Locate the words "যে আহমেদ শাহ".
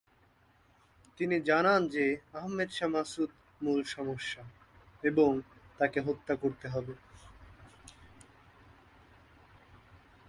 1.87-2.89